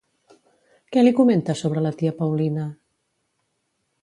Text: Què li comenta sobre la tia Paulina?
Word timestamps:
Què 0.95 1.03
li 1.03 1.11
comenta 1.19 1.57
sobre 1.61 1.83
la 1.89 1.93
tia 2.01 2.17
Paulina? 2.23 2.67